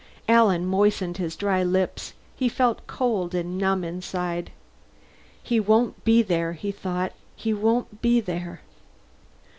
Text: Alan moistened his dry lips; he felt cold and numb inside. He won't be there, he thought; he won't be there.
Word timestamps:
Alan 0.27 0.65
moistened 0.65 1.17
his 1.17 1.35
dry 1.35 1.61
lips; 1.61 2.13
he 2.35 2.49
felt 2.49 2.87
cold 2.87 3.35
and 3.35 3.55
numb 3.59 3.83
inside. 3.83 4.49
He 5.43 5.59
won't 5.59 6.03
be 6.03 6.23
there, 6.23 6.53
he 6.53 6.71
thought; 6.71 7.13
he 7.35 7.53
won't 7.53 8.01
be 8.01 8.19
there. 8.19 8.61